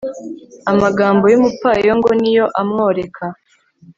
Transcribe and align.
amagambo 0.71 1.23
y'umupfayongo 1.31 2.09
ni 2.21 2.31
yo 2.37 2.45
amworeka 2.61 3.23